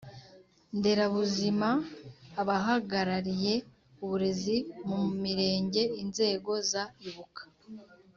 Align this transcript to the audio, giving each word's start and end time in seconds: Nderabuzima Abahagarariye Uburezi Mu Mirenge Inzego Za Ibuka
Nderabuzima 0.77 1.69
Abahagarariye 2.41 3.53
Uburezi 4.03 4.57
Mu 4.87 4.99
Mirenge 5.23 5.81
Inzego 6.01 6.51
Za 6.71 6.83
Ibuka 7.07 7.43